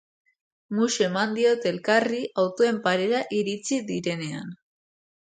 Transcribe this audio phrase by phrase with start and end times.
[0.77, 4.51] Musu eman diote elkarri autoen parera iritsi direnean.